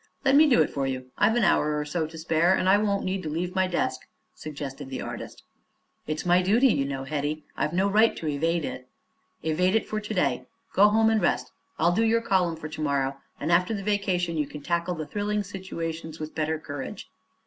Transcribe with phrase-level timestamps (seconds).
[0.25, 1.11] "Let me do it for you.
[1.19, 4.01] I've an hour or so to spare and I won't need to leave my desk,"
[4.33, 5.43] suggested the artist.
[6.07, 8.89] "It is my duty, you know, Hetty, and I've no right to evade it."
[9.43, 10.47] "Evade it for to day.
[10.73, 11.51] Go home and rest.
[11.77, 15.05] I'll do your column for to morrow, and after the vacation you can tackle the
[15.05, 17.07] thrilling situations with better courage."